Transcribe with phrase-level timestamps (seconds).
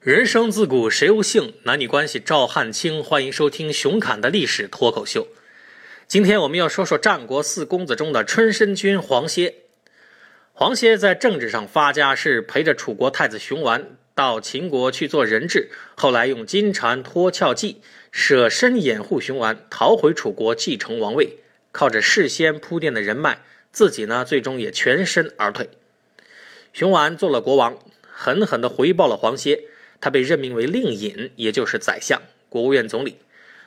[0.00, 3.02] 人生自古谁无性，男女关系赵汉卿。
[3.02, 5.26] 欢迎收听熊侃的历史脱口秀。
[6.06, 9.56] 今天我们要说说战国四公子中的春申君黄歇。
[10.52, 17.80] 黄歇在政治上发家，是陪着楚国太子熊完到秦国去做人质，后来用金蝉脱壳计，
[18.12, 21.40] 舍身掩护熊完逃回楚国继承王位，
[21.72, 23.42] 靠着事先铺垫的人脉，
[23.72, 25.68] 自己呢最终也全身而退。
[26.72, 27.76] 熊完做了国王，
[28.08, 29.64] 狠狠地回报了黄歇。
[30.00, 33.18] 他被任命为令尹，也就是宰相、国务院总理，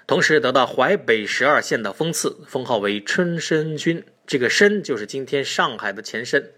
[0.08, 4.04] 同时得到淮北十二县的封赐，封号为春申君。
[4.26, 6.52] 这个“申”就是今天上海的前身。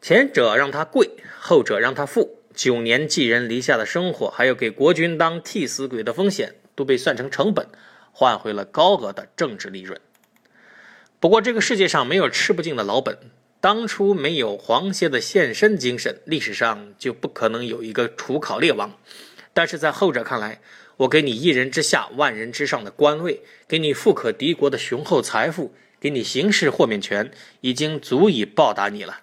[0.00, 2.38] 前者让他贵，后者让他富。
[2.54, 7.68] 九年寄人篱下的生活，还有给国君当替死鬼的风险，都被算成成本，
[8.10, 10.00] 换回了高额的政治利润。
[11.20, 13.18] 不过，这个世界上没有吃不尽的老本。
[13.62, 18.98] 当初没有黄歇的献身精神，历史上就不可能有一个楚考烈王。
[19.52, 20.60] 但是在后者看来，
[20.96, 29.20] 我给你一人之下、万人之上的官位，给你富可敌国的雄厚财富，给你刑事豁免权，已经足以报答你了。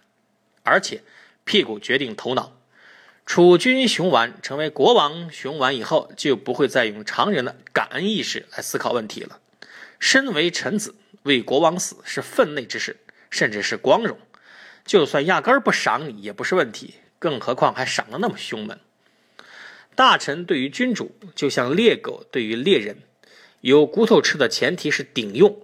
[0.63, 1.01] 而且，
[1.43, 2.61] 屁股决定头脑。
[3.25, 9.41] 楚军熊完成为国王，熊完以后就不会再用常人的感恩意识来思考问题了。
[9.99, 12.95] 身为臣子，为国王死是分内之事，
[13.29, 14.17] 甚至是光荣。
[14.89, 18.79] 就算压根儿不赏你也不是问题，更何况还赏的那么凶猛。
[19.93, 23.03] 大臣对于君主就像猎狗对于猎人，
[23.61, 25.61] 有骨头吃的前提是顶用。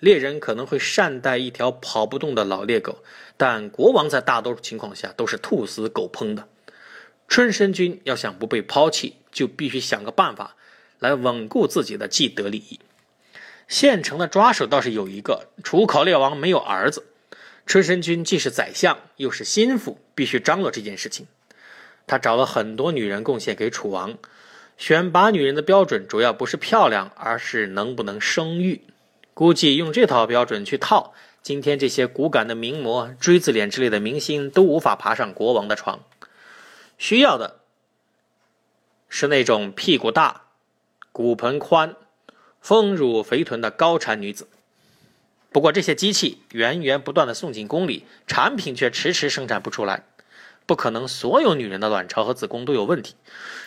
[0.00, 3.04] 猎人可能会善待一条跑不动的老猎狗，
[3.36, 6.48] 但国王在大多数情况下都是兔死狗烹的。
[7.28, 10.56] 春申君要想不被抛弃，就必须想个办法
[10.98, 12.80] 来稳固自己的既得利益。
[13.68, 17.04] 现成的抓手倒是有一个，楚考烈王没有儿子。
[17.68, 21.26] 春申君既是宰相，又是心腹，必须张罗这件事情。
[22.06, 24.16] 他找了很多女人贡献给楚王。
[24.78, 28.80] 选拔女人的标准主要不是漂亮，而是能不能生育。
[29.34, 31.12] 估计用这套标准去套，
[31.42, 36.02] 今天这些骨感的名模、锥子脸之类的明星都无法爬上国王的床。
[36.96, 37.60] 需要的
[39.10, 40.44] 是那种屁股大、
[41.12, 41.94] 骨盆宽、
[42.62, 44.48] 丰乳肥臀的高产女子。
[45.50, 50.04] 不过这些机器源源不断的送进宫里，产品却迟迟生产不出来。
[50.66, 53.14] 不可能所有女人的卵巢和子宫都有问题，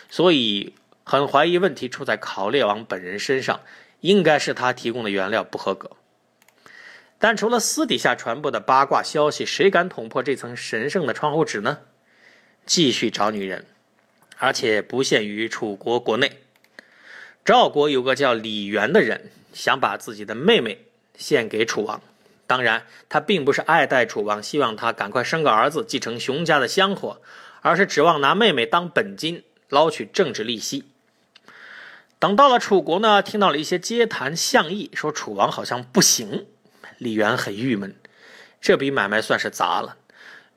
[0.08, 3.60] 所以很怀疑问题出在考烈王本人身上，
[4.00, 5.90] 应该是他提供的原料不合格。
[7.18, 11.78] 但除了私底下传播的八卦消息，谁敢捅破这层神圣的窗户纸呢？
[12.64, 13.66] 继续找女人，
[14.38, 16.42] 而且不限于楚国国内。
[17.44, 20.86] 赵国有个叫李元的人，想把自己的妹妹。
[21.16, 22.00] 献给楚王，
[22.46, 27.20] 当然，他并不是爱戴楚王，希望他赶快生个儿子继承熊家的香火，
[27.60, 30.84] 而是指望拿妹妹当本金捞取政治利息。
[32.18, 36.46] 等到了楚国呢，听到了一些街谈巷议，说楚王好像不行，
[36.98, 37.96] 李元很郁闷，
[38.60, 39.96] 这笔买卖算是砸了。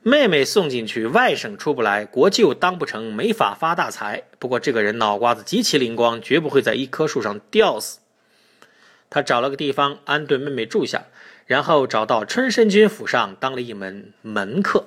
[0.02, 4.22] 妹妹送进去，外甥出不来，国舅当不成，没法发大财。
[4.38, 7.98] 不过这个人脑瓜子极其灵光，绝不会在一棵树上吊死。
[9.08, 11.04] 他找了个地方安顿妹妹住下，
[11.46, 14.86] 然后找到春申君府上当了一门门客。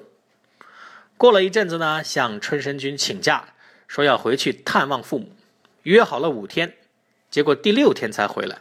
[1.17, 3.49] 过了一阵子呢，向春申君请假，
[3.87, 5.35] 说要回去探望父母，
[5.83, 6.75] 约好了五天，
[7.29, 8.59] 结果第六天才回来。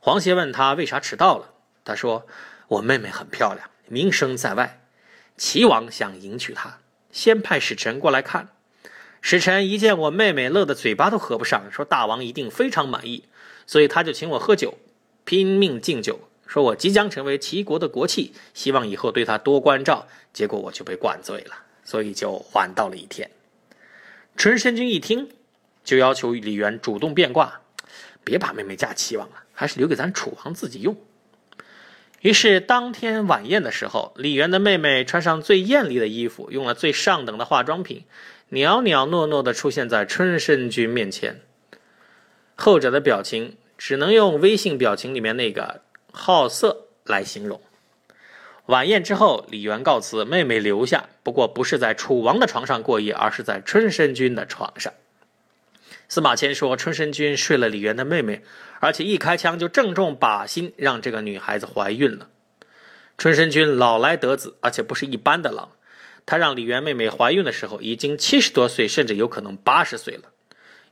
[0.00, 1.50] 黄歇问他为啥迟到了，
[1.84, 2.26] 他说
[2.66, 4.80] ：“我妹妹很漂亮，名声在外，
[5.36, 6.78] 齐王想迎娶她，
[7.12, 8.48] 先派使臣过来看。
[9.20, 13.24] 使臣一见我妹妹，乐得嘴巴都合不上，说大王一定非常满意。”
[13.72, 14.74] 所以他就请我喝酒，
[15.24, 20.06] 拼命敬酒，说我即将成为齐国的国戚，希望以后对他多关照。
[20.34, 23.30] 结果我就被灌醉了，所以就晚到了一天。
[24.36, 25.30] 春申君一听，
[25.84, 27.62] 就要求李渊主动变卦，
[28.22, 30.94] 别把妹妹嫁齐王了，还是留给咱楚王自己用。
[32.20, 38.04] 于是当天晚宴的时候，李渊的妹妹穿上最艳丽的衣服，用了最上等的化妆品，
[38.50, 41.40] 袅袅娜娜地出现在春申君面前。
[42.54, 45.80] 后者的表情只能用微信表情里面那个
[46.12, 47.60] 好色来形容。
[48.66, 54.92] 晚宴之后，李元告辞，妹妹留下，不过不是在楚王的床上过夜，而是在春申君的床上。
[56.08, 58.44] 司马迁说，春申君睡了李元的妹妹，
[58.78, 62.28] 而且一开枪就正中靶心，让这个女孩子怀孕了。
[63.18, 65.70] 春申君老来得子，而且不是一般的老，
[66.24, 70.28] 他让李元妹妹怀孕的时候已经七十多岁，甚至有可能八十岁了。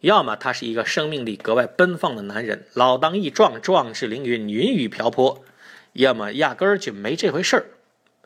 [0.00, 5.44] 要么他是一个生命力格外奔放的男人，老当益壮，壮志凌云，云雨瓢泼；
[5.92, 7.66] 要么压根儿就没这回事儿。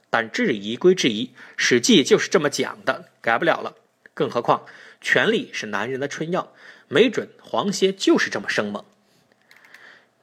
[0.08, 1.26] 但质疑归质疑，
[1.56, 3.74] 《史记》就是这么讲的，改不了了。
[4.14, 4.64] 更何况
[5.00, 6.52] 权力是男人的春药，
[6.86, 8.84] 没准黄歇就是这么生猛。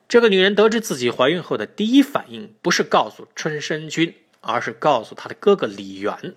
[0.08, 6.34] 这个女人得知自己怀孕后的第一反应，不是告诉春申君，而是告诉他的哥哥李元。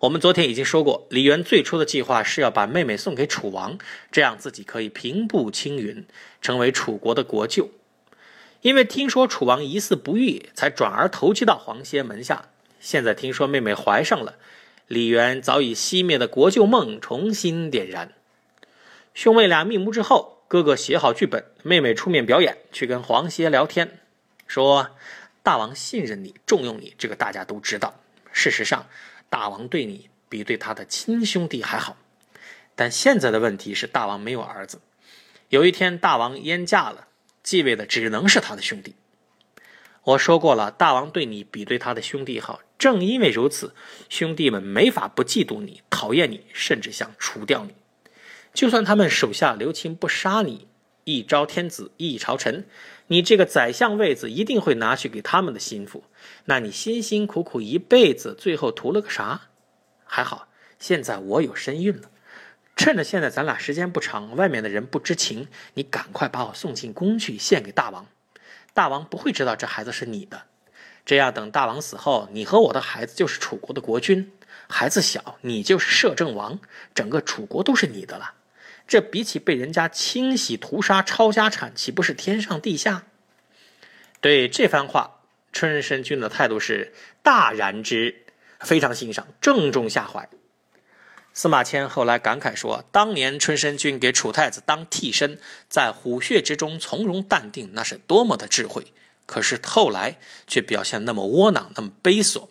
[0.00, 3.76] 我们昨天已经说过，李渊最初的计划是要把妹妹送给楚王，
[4.12, 6.06] 这样自己可以平步青云，
[6.40, 7.70] 成为楚国的国舅。
[8.60, 12.44] 因为听说楚王疑似不育，才转而投机到黄歇门下。
[12.78, 14.36] 现在听说妹妹怀上了，
[14.86, 18.12] 李渊早已熄灭的国舅梦重新点燃。
[19.14, 23.98] 兄妹俩密谋之后，哥哥写好剧本，妹妹出面表演，去跟黄歇聊天，
[24.46, 24.90] 说
[25.42, 28.00] ：“大王信任你，重用你，这个大家都知道。
[28.30, 28.86] 事实上，
[29.28, 31.96] 大王对你比对他的亲兄弟还好。
[32.74, 34.80] 但现在的问题是，大王没有儿子。
[35.48, 37.06] 有一天，大王燕嫁了。”
[37.40, 38.94] 继位的只能是他的兄弟。
[40.04, 43.74] 我说过了，大王对你比对他的兄弟好，正因为如此，
[44.10, 47.74] 兄弟们没法不嫉妒你、讨厌你，甚至想除掉你。
[48.52, 50.68] 就算他们手下留情不杀你，
[51.08, 52.66] 一朝天子一朝臣，
[53.06, 56.04] 你这个宰相位子一定会拿去给他们的心腹。
[56.44, 59.48] 那你辛辛苦苦一辈子，最后图了个啥？
[60.04, 62.10] 还好，现在我有身孕了。
[62.76, 68.06] 趁着现在咱俩时间不长，外面的人不知情，你赶快把我送进宫去献给大王。
[68.74, 70.42] 大王不会知道这孩子是你的。
[71.06, 74.30] 这样等大王死后，你和我的孩子就是楚国的国君。
[74.68, 76.60] 孩子小，你就是摄政王，
[76.94, 78.34] 整个楚国都是你的了。
[78.88, 83.04] 这比起被人家清洗屠杀、抄家产，岂不是天上地下？
[84.20, 85.20] 对这番话，
[85.52, 88.24] 春申君的态度是大然之，
[88.60, 90.28] 非常欣赏，正中下怀。
[91.34, 95.38] 司马迁后来感慨说：“当年春申君给楚太子当替身，
[95.68, 98.86] 在虎穴之中从容淡定，那是多么的智慧。
[99.26, 102.48] 可是后来却表现那么窝囊，那么卑琐。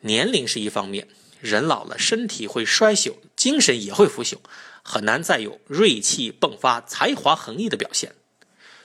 [0.00, 1.06] 年龄是一方面，
[1.40, 3.14] 人老了，身体会衰朽，
[3.46, 4.38] 精神也会腐朽，
[4.82, 8.16] 很难再有锐气迸发、才华横溢的表现。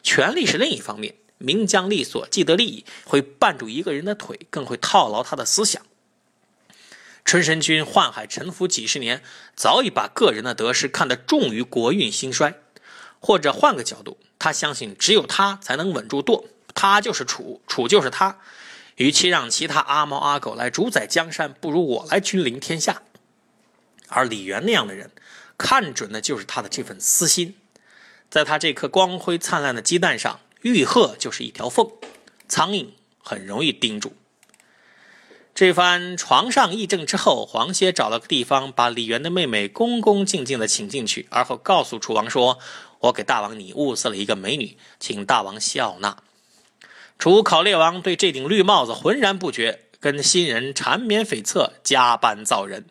[0.03, 5.81] 权力是另一方面，名将利索，既得利益，会绊住一个人的腿，更会套牢他的思想。”
[7.25, 9.23] 春申君宦海沉浮几十年，
[9.55, 12.61] 早已把个人的得失看得重于国运兴衰。
[13.19, 18.37] 或者换个角度，他相信只有他才能稳住舵，他就是楚，楚就是他。
[18.97, 23.01] 与其让其他阿猫阿狗来主宰江山，不如我来君临天下。
[24.11, 25.09] 而李元那样的人，
[25.57, 27.55] 看准的就是他的这份私心。
[28.29, 31.89] 在他这颗光辉灿烂的鸡蛋上，玉鹤就是一条缝，
[32.47, 32.87] 苍蝇
[33.17, 34.13] 很容易盯住。
[35.53, 42.57] 这番床上议政之后，黄歇找了个地方，把李元的妹妹恭恭敬敬地请进去，而后告诉楚王说
[42.99, 46.17] ：“我给大王你物色了一个美女，请大王笑纳。”
[47.19, 52.85] 楚考烈王对这顶绿帽子浑然不觉，跟新人缠绵悱恻，加班造人。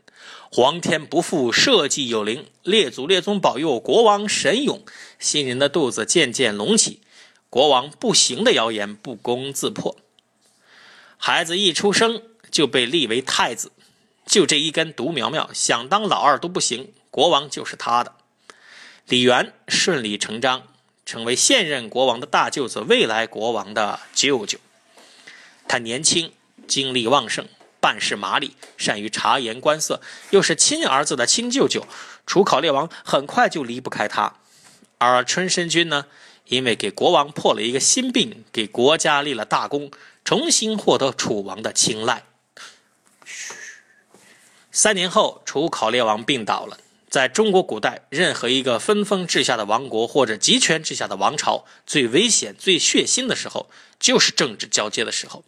[0.52, 4.84] 皇天不负社稷有灵，列祖列宗保佑国王神勇。
[5.18, 7.00] 新人的肚子渐渐隆起，
[7.48, 9.96] 国王不行的谣言不攻自破。
[11.16, 12.22] 孩子一出生。
[12.50, 13.70] 就被立为太子，
[14.26, 18.16] 就这一根独苗苗，想当老二都不行，国王就是他的。
[19.06, 20.64] 李元顺理成章
[21.06, 24.58] 成为现任国王的大舅子，未来国王的舅舅。
[25.68, 26.32] 他年轻，
[26.66, 27.46] 精力旺盛，
[27.80, 30.00] 办事麻利，善于察言观色，
[30.30, 31.86] 又是亲儿子的亲舅舅，
[32.26, 34.34] 楚考烈王很快就离不开他。
[34.98, 36.04] 而春申君呢，
[36.46, 39.90] 因为给国王破了一个心病，给国家立了大功，
[40.24, 42.24] 重新获得楚王的青睐。
[44.70, 46.78] 三年后，楚考烈王病倒了。
[47.08, 55.42] 在中国古代，任何一个分封治下的王国或者集权治下的王朝，最危险、最血腥的时候，就是政治交接的时候。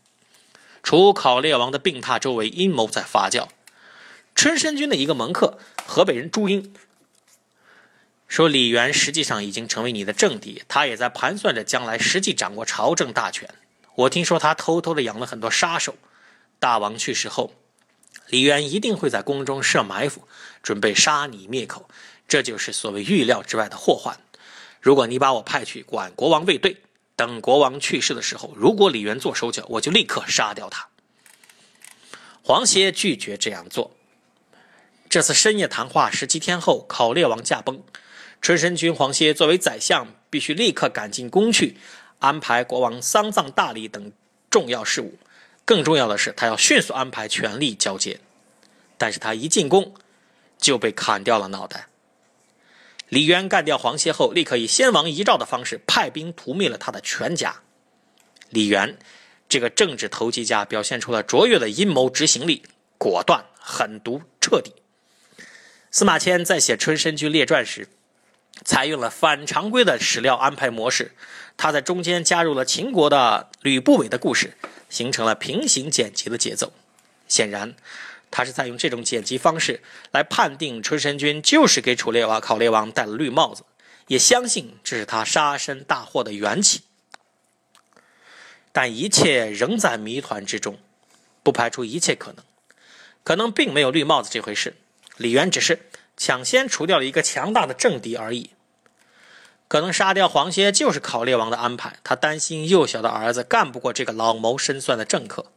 [0.83, 3.49] 楚考烈王的病榻周围，阴谋在发酵。
[4.35, 6.75] 春申君的一个门客，河北人朱英，
[8.27, 13.49] 说李元实际上已经成为你的政敌，他也在盘算着将来实际掌握朝政大权。
[13.95, 15.95] 我听说他偷偷的养了很多杀手。
[16.59, 17.53] 大王去世后。
[18.29, 20.27] 李渊一定会在宫中设埋伏，
[20.63, 21.89] 准备杀你灭口，
[22.27, 24.19] 这就是所谓预料之外的祸患。
[24.81, 26.79] 如果你把我派去管国王卫队，
[27.23, 30.89] 等国王去世的时候，如果李渊做手脚，我就立刻杀掉他。
[32.43, 33.93] 黄歇拒绝这样做。
[35.09, 37.85] 这次深夜谈话十七天后，考烈王驾崩，
[38.41, 41.77] 春申君黄歇作为宰相，必须立刻赶进宫去，
[42.19, 44.11] 安排国王丧葬大礼等
[44.51, 45.17] 重要事务。
[45.65, 48.19] 更重要的是，他要迅速安排权力交接，
[48.99, 49.95] 但是他一进宫
[50.59, 51.87] 就被砍掉了脑袋。
[53.13, 57.57] 李渊干掉黄歇后，立刻以先王遗诏的方式派兵屠灭了他的全家。
[58.49, 58.97] 李渊
[59.51, 62.63] 这个政治投机家表现出了卓越的阴谋执行力，
[62.97, 64.73] 果断、狠毒、彻底。
[65.91, 67.87] 司马迁在写《春申君列传》时，
[68.65, 71.13] 采用了反常规的史料安排模式，
[71.59, 74.57] 他在中间加入了秦国的吕不韦的故事，
[74.89, 76.73] 形成了平行剪辑的节奏。
[77.29, 77.75] 显然，
[78.33, 83.63] 他是在用这种剪辑方式来判定春申君就是给楚烈王、考烈王戴了绿帽子，
[84.09, 86.81] 也相信这是他杀身大祸的缘起。
[88.73, 90.79] 但一切仍在谜团之中，
[91.43, 92.43] 不排除一切可能，
[93.23, 94.75] 可能并没有绿帽子这回事。
[95.19, 98.51] 李渊只是抢先除掉了一个强大的政敌而已。
[99.69, 105.53] 可能杀掉黄歇就是考烈王的安排，他担心幼小的儿子干不过这个老谋深算的政客，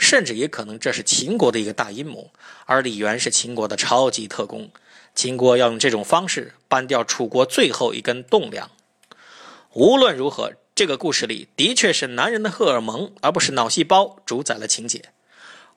[0.00, 2.32] 甚至也可能这是秦国的一个大阴谋。
[2.64, 4.70] 而李渊是秦国的超级特工，
[5.14, 8.70] 秦国要用这种方式扳掉楚国最后一根栋梁。
[9.74, 15.04] 无论如何，这个故事里的确是男人的荷尔蒙，而不是脑细胞主宰了情节。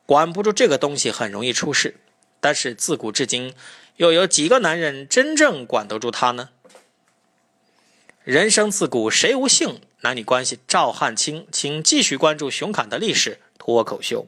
[0.06, 1.98] 管不住这个东西，很容易出事。
[2.40, 3.54] 但是自古至今，
[3.98, 6.50] 又有几个男人真正管得住他呢？
[8.24, 9.82] 人生自古谁无性？
[10.02, 14.26] 男女关系，赵汉卿，请继续关注熊侃的历史脱口秀。